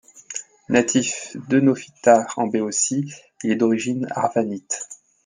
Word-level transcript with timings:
Natif 0.67 1.37
d'Œnophyta 1.47 2.25
en 2.35 2.47
Béotie, 2.47 3.13
il 3.43 3.51
est 3.51 3.55
d'origine 3.55 4.07
arvanite. 4.09 4.81